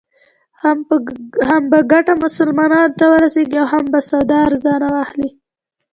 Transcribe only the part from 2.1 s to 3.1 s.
مسلمانانو ته